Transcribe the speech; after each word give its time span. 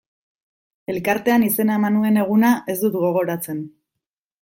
Elkartean 0.93 1.47
izena 1.49 1.77
eman 1.83 1.97
nuen 2.01 2.21
eguna 2.25 2.57
ez 2.77 2.81
dut 2.87 3.03
gogoratzen. 3.07 3.67